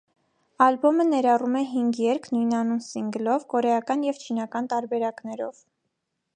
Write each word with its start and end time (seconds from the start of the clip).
Ալբոմն 0.67 1.11
ներառում 1.15 1.57
է 1.59 1.61
հինգ 1.73 1.99
երգ, 2.05 2.25
նույնանուն 2.37 2.81
սինգլով, 2.87 3.47
կորեական 3.55 4.09
և 4.09 4.25
չինական 4.25 4.71
տարբերակներով։ 4.75 5.65